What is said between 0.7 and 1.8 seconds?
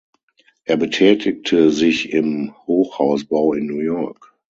betätigte